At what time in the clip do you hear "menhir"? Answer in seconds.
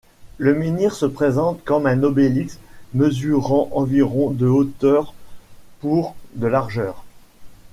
0.55-0.95